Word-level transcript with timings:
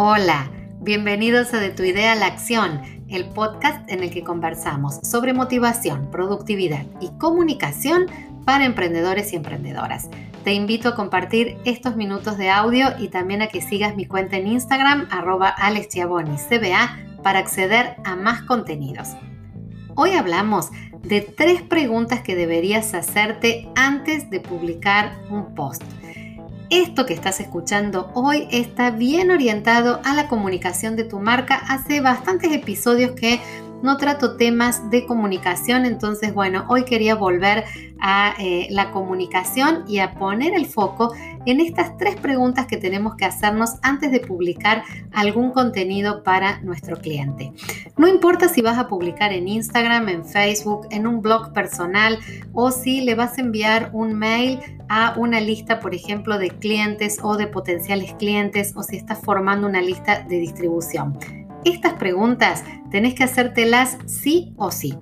Hola, 0.00 0.48
bienvenidos 0.78 1.52
a 1.54 1.58
De 1.58 1.70
tu 1.70 1.82
idea 1.82 2.12
a 2.12 2.14
la 2.14 2.26
acción, 2.26 2.82
el 3.08 3.24
podcast 3.30 3.90
en 3.90 4.04
el 4.04 4.10
que 4.10 4.22
conversamos 4.22 5.00
sobre 5.02 5.32
motivación, 5.32 6.08
productividad 6.12 6.86
y 7.00 7.08
comunicación 7.18 8.06
para 8.44 8.64
emprendedores 8.64 9.32
y 9.32 9.36
emprendedoras. 9.36 10.08
Te 10.44 10.52
invito 10.52 10.90
a 10.90 10.94
compartir 10.94 11.58
estos 11.64 11.96
minutos 11.96 12.38
de 12.38 12.48
audio 12.48 12.90
y 13.00 13.08
también 13.08 13.42
a 13.42 13.48
que 13.48 13.60
sigas 13.60 13.96
mi 13.96 14.06
cuenta 14.06 14.36
en 14.36 14.46
Instagram, 14.46 15.08
arroba 15.10 15.56
CBA, 15.58 16.96
para 17.24 17.40
acceder 17.40 17.96
a 18.04 18.14
más 18.14 18.42
contenidos. 18.42 19.16
Hoy 19.96 20.12
hablamos 20.12 20.68
de 21.02 21.22
tres 21.22 21.62
preguntas 21.62 22.20
que 22.22 22.36
deberías 22.36 22.94
hacerte 22.94 23.68
antes 23.74 24.30
de 24.30 24.38
publicar 24.38 25.18
un 25.28 25.56
post. 25.56 25.82
Esto 26.70 27.06
que 27.06 27.14
estás 27.14 27.40
escuchando 27.40 28.10
hoy 28.12 28.46
está 28.50 28.90
bien 28.90 29.30
orientado 29.30 30.02
a 30.04 30.12
la 30.12 30.28
comunicación 30.28 30.96
de 30.96 31.04
tu 31.04 31.18
marca. 31.18 31.54
Hace 31.54 32.02
bastantes 32.02 32.52
episodios 32.52 33.12
que 33.12 33.40
no 33.82 33.96
trato 33.96 34.36
temas 34.36 34.90
de 34.90 35.06
comunicación, 35.06 35.86
entonces 35.86 36.34
bueno, 36.34 36.64
hoy 36.68 36.84
quería 36.84 37.14
volver 37.14 37.64
a 38.00 38.34
eh, 38.38 38.68
la 38.70 38.90
comunicación 38.90 39.84
y 39.86 39.98
a 39.98 40.14
poner 40.14 40.54
el 40.54 40.66
foco 40.66 41.12
en 41.46 41.60
estas 41.60 41.96
tres 41.96 42.16
preguntas 42.16 42.66
que 42.66 42.76
tenemos 42.76 43.14
que 43.16 43.24
hacernos 43.24 43.76
antes 43.82 44.12
de 44.12 44.20
publicar 44.20 44.84
algún 45.12 45.50
contenido 45.50 46.22
para 46.22 46.60
nuestro 46.60 46.96
cliente. 46.96 47.52
No 47.96 48.06
importa 48.06 48.48
si 48.48 48.62
vas 48.62 48.78
a 48.78 48.88
publicar 48.88 49.32
en 49.32 49.48
Instagram, 49.48 50.08
en 50.08 50.24
Facebook, 50.24 50.86
en 50.90 51.06
un 51.06 51.22
blog 51.22 51.52
personal 51.52 52.18
o 52.52 52.70
si 52.70 53.00
le 53.00 53.14
vas 53.14 53.38
a 53.38 53.40
enviar 53.40 53.90
un 53.92 54.14
mail 54.14 54.60
a 54.88 55.14
una 55.16 55.40
lista, 55.40 55.80
por 55.80 55.94
ejemplo, 55.94 56.38
de 56.38 56.50
clientes 56.50 57.18
o 57.22 57.36
de 57.36 57.46
potenciales 57.46 58.14
clientes 58.14 58.72
o 58.76 58.82
si 58.82 58.96
estás 58.96 59.18
formando 59.20 59.66
una 59.66 59.80
lista 59.80 60.20
de 60.20 60.38
distribución. 60.38 61.18
Estas 61.64 61.94
preguntas 61.94 62.64
tenés 62.90 63.14
que 63.14 63.24
hacértelas 63.24 63.98
sí 64.06 64.54
o 64.56 64.70
sí. 64.70 64.96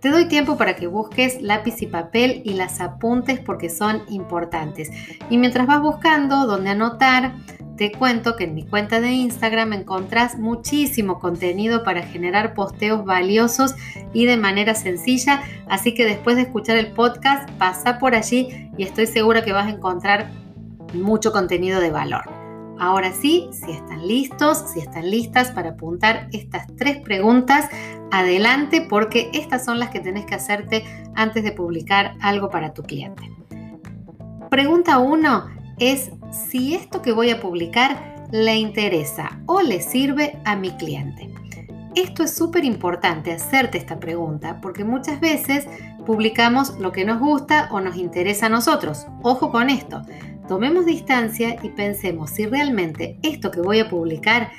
Te 0.00 0.10
doy 0.10 0.26
tiempo 0.26 0.56
para 0.56 0.76
que 0.76 0.86
busques 0.86 1.42
lápiz 1.42 1.82
y 1.82 1.86
papel 1.86 2.42
y 2.44 2.54
las 2.54 2.80
apuntes 2.80 3.40
porque 3.40 3.68
son 3.68 4.02
importantes. 4.08 4.90
Y 5.28 5.38
mientras 5.38 5.66
vas 5.66 5.82
buscando 5.82 6.46
dónde 6.46 6.70
anotar, 6.70 7.34
te 7.76 7.90
cuento 7.90 8.36
que 8.36 8.44
en 8.44 8.54
mi 8.54 8.64
cuenta 8.64 9.00
de 9.00 9.10
Instagram 9.10 9.72
encontrás 9.72 10.38
muchísimo 10.38 11.18
contenido 11.18 11.82
para 11.82 12.02
generar 12.02 12.54
posteos 12.54 13.04
valiosos 13.04 13.74
y 14.12 14.26
de 14.26 14.36
manera 14.36 14.74
sencilla, 14.74 15.42
así 15.68 15.94
que 15.94 16.04
después 16.04 16.36
de 16.36 16.42
escuchar 16.42 16.76
el 16.76 16.92
podcast 16.92 17.48
pasa 17.52 17.98
por 17.98 18.14
allí 18.14 18.70
y 18.76 18.82
estoy 18.84 19.06
segura 19.06 19.44
que 19.44 19.52
vas 19.52 19.66
a 19.66 19.70
encontrar 19.70 20.30
mucho 20.92 21.32
contenido 21.32 21.80
de 21.80 21.90
valor. 21.90 22.37
Ahora 22.78 23.12
sí, 23.12 23.48
si 23.52 23.72
están 23.72 24.06
listos, 24.06 24.64
si 24.72 24.80
están 24.80 25.10
listas 25.10 25.50
para 25.50 25.70
apuntar 25.70 26.28
estas 26.32 26.66
tres 26.76 26.98
preguntas, 26.98 27.68
adelante 28.10 28.86
porque 28.88 29.30
estas 29.34 29.64
son 29.64 29.78
las 29.78 29.90
que 29.90 30.00
tenés 30.00 30.26
que 30.26 30.36
hacerte 30.36 30.84
antes 31.14 31.42
de 31.42 31.52
publicar 31.52 32.14
algo 32.20 32.50
para 32.50 32.72
tu 32.72 32.82
cliente. 32.82 33.30
Pregunta 34.50 34.98
1 34.98 35.50
es 35.78 36.10
si 36.30 36.74
esto 36.74 37.02
que 37.02 37.12
voy 37.12 37.30
a 37.30 37.40
publicar 37.40 38.26
le 38.30 38.56
interesa 38.56 39.40
o 39.46 39.60
le 39.60 39.80
sirve 39.80 40.38
a 40.44 40.54
mi 40.54 40.70
cliente. 40.72 41.37
Esto 41.98 42.22
es 42.22 42.32
súper 42.32 42.64
importante 42.64 43.32
hacerte 43.32 43.76
esta 43.76 43.98
pregunta 43.98 44.60
porque 44.60 44.84
muchas 44.84 45.18
veces 45.18 45.66
publicamos 46.06 46.78
lo 46.78 46.92
que 46.92 47.04
nos 47.04 47.18
gusta 47.18 47.68
o 47.72 47.80
nos 47.80 47.96
interesa 47.96 48.46
a 48.46 48.50
nosotros. 48.50 49.08
Ojo 49.24 49.50
con 49.50 49.68
esto. 49.68 50.02
Tomemos 50.46 50.86
distancia 50.86 51.56
y 51.60 51.70
pensemos 51.70 52.30
si 52.30 52.46
realmente 52.46 53.18
esto 53.24 53.50
que 53.50 53.60
voy 53.60 53.80
a 53.80 53.90
publicar 53.90 54.52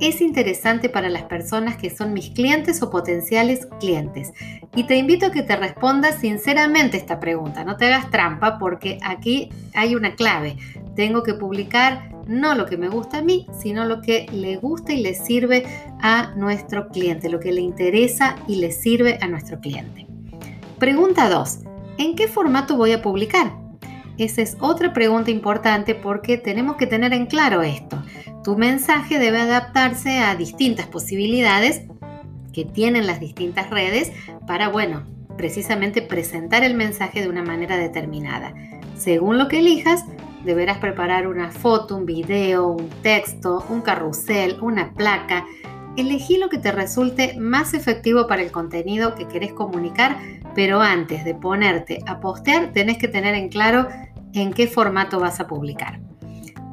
es 0.00 0.22
interesante 0.22 0.88
para 0.88 1.10
las 1.10 1.24
personas 1.24 1.76
que 1.76 1.90
son 1.90 2.14
mis 2.14 2.30
clientes 2.30 2.82
o 2.82 2.88
potenciales 2.88 3.68
clientes. 3.78 4.32
Y 4.74 4.84
te 4.84 4.96
invito 4.96 5.26
a 5.26 5.30
que 5.30 5.42
te 5.42 5.54
respondas 5.54 6.14
sinceramente 6.14 6.96
esta 6.96 7.20
pregunta. 7.20 7.62
No 7.62 7.76
te 7.76 7.92
hagas 7.92 8.10
trampa 8.10 8.58
porque 8.58 8.98
aquí 9.02 9.50
hay 9.74 9.96
una 9.96 10.14
clave. 10.14 10.56
Tengo 10.94 11.22
que 11.22 11.34
publicar 11.34 12.15
no 12.26 12.54
lo 12.54 12.66
que 12.66 12.76
me 12.76 12.88
gusta 12.88 13.18
a 13.18 13.22
mí, 13.22 13.46
sino 13.58 13.84
lo 13.84 14.00
que 14.00 14.26
le 14.32 14.56
gusta 14.56 14.92
y 14.92 15.02
le 15.02 15.14
sirve 15.14 15.64
a 16.00 16.32
nuestro 16.36 16.88
cliente, 16.88 17.28
lo 17.28 17.40
que 17.40 17.52
le 17.52 17.60
interesa 17.60 18.36
y 18.46 18.56
le 18.56 18.72
sirve 18.72 19.18
a 19.20 19.28
nuestro 19.28 19.60
cliente. 19.60 20.06
Pregunta 20.78 21.28
2. 21.28 21.60
¿En 21.98 22.16
qué 22.16 22.28
formato 22.28 22.76
voy 22.76 22.92
a 22.92 23.02
publicar? 23.02 23.52
Esa 24.18 24.42
es 24.42 24.56
otra 24.60 24.92
pregunta 24.92 25.30
importante 25.30 25.94
porque 25.94 26.38
tenemos 26.38 26.76
que 26.76 26.86
tener 26.86 27.12
en 27.12 27.26
claro 27.26 27.62
esto. 27.62 28.02
Tu 28.42 28.56
mensaje 28.56 29.18
debe 29.18 29.38
adaptarse 29.38 30.18
a 30.18 30.34
distintas 30.36 30.86
posibilidades 30.86 31.82
que 32.52 32.64
tienen 32.64 33.06
las 33.06 33.20
distintas 33.20 33.68
redes 33.70 34.12
para, 34.46 34.68
bueno, 34.68 35.04
precisamente 35.36 36.00
presentar 36.00 36.64
el 36.64 36.74
mensaje 36.74 37.20
de 37.20 37.28
una 37.28 37.42
manera 37.42 37.76
determinada. 37.76 38.54
Según 38.96 39.36
lo 39.36 39.48
que 39.48 39.58
elijas, 39.58 40.04
deberás 40.46 40.78
preparar 40.78 41.26
una 41.26 41.50
foto, 41.50 41.96
un 41.96 42.06
video, 42.06 42.68
un 42.68 42.88
texto, 43.02 43.66
un 43.68 43.82
carrusel, 43.82 44.58
una 44.62 44.94
placa. 44.94 45.44
Elegí 45.96 46.38
lo 46.38 46.48
que 46.48 46.58
te 46.58 46.72
resulte 46.72 47.36
más 47.38 47.74
efectivo 47.74 48.26
para 48.26 48.42
el 48.42 48.52
contenido 48.52 49.14
que 49.14 49.26
querés 49.26 49.52
comunicar, 49.52 50.16
pero 50.54 50.80
antes 50.80 51.24
de 51.24 51.34
ponerte 51.34 51.98
a 52.06 52.20
postear 52.20 52.72
tenés 52.72 52.96
que 52.96 53.08
tener 53.08 53.34
en 53.34 53.48
claro 53.48 53.88
en 54.32 54.52
qué 54.52 54.66
formato 54.66 55.20
vas 55.20 55.40
a 55.40 55.46
publicar. 55.46 56.00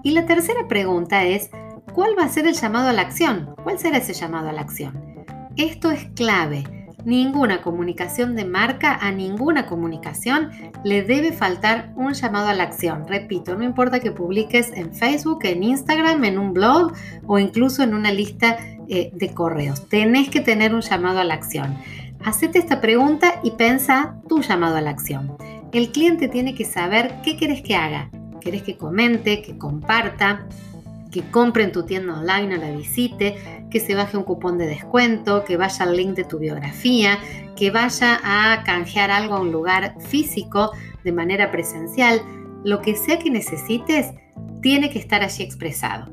Y 0.03 0.11
la 0.11 0.25
tercera 0.25 0.67
pregunta 0.67 1.23
es, 1.23 1.49
¿cuál 1.93 2.11
va 2.17 2.25
a 2.25 2.29
ser 2.29 2.45
el 2.47 2.53
llamado 2.53 2.89
a 2.89 2.93
la 2.93 3.01
acción? 3.01 3.55
¿Cuál 3.63 3.79
será 3.79 3.97
ese 3.97 4.13
llamado 4.13 4.49
a 4.49 4.53
la 4.53 4.61
acción? 4.61 5.25
Esto 5.55 5.89
es 5.89 6.05
clave. 6.15 6.82
Ninguna 7.05 7.61
comunicación 7.61 8.35
de 8.35 8.45
marca, 8.45 8.97
a 9.01 9.11
ninguna 9.11 9.65
comunicación 9.65 10.51
le 10.83 11.03
debe 11.03 11.33
faltar 11.33 11.91
un 11.95 12.13
llamado 12.13 12.47
a 12.47 12.53
la 12.53 12.63
acción. 12.63 13.05
Repito, 13.07 13.55
no 13.55 13.63
importa 13.63 13.99
que 13.99 14.11
publiques 14.11 14.71
en 14.73 14.93
Facebook, 14.93 15.39
en 15.43 15.63
Instagram, 15.63 16.23
en 16.23 16.37
un 16.37 16.53
blog 16.53 16.93
o 17.27 17.39
incluso 17.39 17.83
en 17.83 17.93
una 17.93 18.11
lista 18.11 18.57
eh, 18.87 19.11
de 19.13 19.33
correos. 19.33 19.87
Tenés 19.89 20.29
que 20.29 20.39
tener 20.39 20.73
un 20.73 20.81
llamado 20.81 21.19
a 21.19 21.23
la 21.23 21.33
acción. 21.33 21.77
Hacete 22.23 22.59
esta 22.59 22.79
pregunta 22.79 23.41
y 23.43 23.51
pensa 23.51 24.15
tu 24.29 24.41
llamado 24.41 24.77
a 24.77 24.81
la 24.81 24.91
acción. 24.91 25.35
El 25.73 25.91
cliente 25.91 26.29
tiene 26.29 26.55
que 26.55 26.63
saber 26.63 27.15
qué 27.23 27.35
querés 27.35 27.61
que 27.61 27.75
haga. 27.75 28.09
¿Querés 28.39 28.63
que 28.63 28.77
comente, 28.77 29.41
que 29.41 29.57
comparta, 29.57 30.45
que 31.13 31.21
compre 31.29 31.63
en 31.63 31.71
tu 31.71 31.83
tienda 31.83 32.19
online 32.19 32.55
o 32.55 32.59
la 32.59 32.71
visite, 32.71 33.37
que 33.69 33.79
se 33.79 33.93
baje 33.93 34.17
un 34.17 34.23
cupón 34.23 34.57
de 34.57 34.65
descuento, 34.65 35.45
que 35.45 35.57
vaya 35.57 35.85
al 35.85 35.95
link 35.95 36.15
de 36.15 36.23
tu 36.23 36.39
biografía, 36.39 37.19
que 37.55 37.69
vaya 37.69 38.19
a 38.23 38.63
canjear 38.63 39.11
algo 39.11 39.35
a 39.35 39.39
un 39.39 39.51
lugar 39.51 39.95
físico 40.01 40.71
de 41.03 41.11
manera 41.11 41.51
presencial? 41.51 42.21
Lo 42.63 42.81
que 42.81 42.95
sea 42.95 43.19
que 43.19 43.29
necesites, 43.29 44.11
tiene 44.61 44.89
que 44.89 44.97
estar 44.97 45.21
allí 45.21 45.43
expresado. 45.43 46.11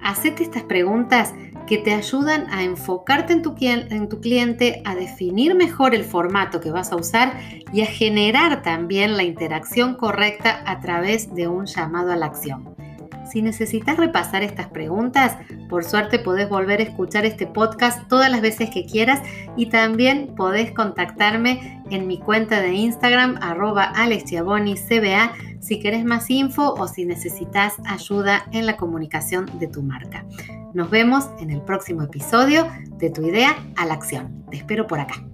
Hacete 0.00 0.42
estas 0.42 0.64
preguntas 0.64 1.32
que 1.66 1.78
te 1.78 1.94
ayudan 1.94 2.46
a 2.50 2.64
enfocarte 2.64 3.32
en 3.32 3.42
tu, 3.42 3.54
en 3.60 4.08
tu, 4.08 4.20
cliente, 4.20 4.82
a 4.84 4.96
definir 4.96 5.54
mejor 5.54 5.94
el 5.94 6.04
formato 6.04 6.60
que 6.60 6.72
vas 6.72 6.90
a 6.90 6.96
usar 6.96 7.38
y 7.72 7.82
a 7.82 7.86
generar 7.86 8.62
también 8.62 9.16
la 9.16 9.22
interacción 9.22 9.94
correcta 9.94 10.64
a 10.66 10.80
través 10.80 11.32
de 11.34 11.46
un 11.46 11.66
llamado 11.66 12.10
a 12.10 12.16
la 12.16 12.26
acción. 12.26 12.71
Si 13.32 13.40
necesitas 13.40 13.96
repasar 13.96 14.42
estas 14.42 14.66
preguntas, 14.66 15.38
por 15.70 15.84
suerte 15.84 16.18
podés 16.18 16.50
volver 16.50 16.80
a 16.80 16.82
escuchar 16.82 17.24
este 17.24 17.46
podcast 17.46 18.06
todas 18.06 18.30
las 18.30 18.42
veces 18.42 18.68
que 18.68 18.84
quieras 18.84 19.22
y 19.56 19.70
también 19.70 20.34
podés 20.36 20.70
contactarme 20.72 21.82
en 21.88 22.06
mi 22.06 22.18
cuenta 22.18 22.60
de 22.60 22.74
Instagram 22.74 23.38
arroba 23.40 23.90
CBA 23.94 25.32
si 25.60 25.80
querés 25.80 26.04
más 26.04 26.28
info 26.28 26.74
o 26.74 26.86
si 26.86 27.06
necesitas 27.06 27.72
ayuda 27.86 28.44
en 28.52 28.66
la 28.66 28.76
comunicación 28.76 29.46
de 29.58 29.66
tu 29.66 29.82
marca. 29.82 30.26
Nos 30.74 30.90
vemos 30.90 31.30
en 31.40 31.50
el 31.50 31.62
próximo 31.62 32.02
episodio 32.02 32.68
de 32.98 33.08
Tu 33.08 33.26
idea 33.26 33.56
a 33.76 33.86
la 33.86 33.94
acción. 33.94 34.44
Te 34.50 34.58
espero 34.58 34.86
por 34.86 35.00
acá. 35.00 35.31